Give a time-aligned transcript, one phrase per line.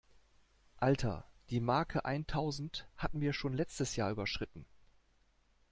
[0.77, 4.65] Alter, die Marke eintausend hatten wir schon letztes Jahr überschritten!